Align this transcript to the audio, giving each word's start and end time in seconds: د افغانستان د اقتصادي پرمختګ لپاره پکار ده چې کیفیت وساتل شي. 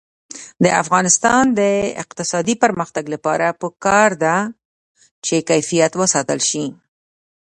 د 0.63 0.65
افغانستان 0.81 1.43
د 1.59 1.61
اقتصادي 2.03 2.55
پرمختګ 2.63 3.05
لپاره 3.13 3.47
پکار 3.61 4.09
ده 4.23 4.37
چې 5.25 5.35
کیفیت 5.49 5.93
وساتل 6.01 6.39
شي. 6.49 6.65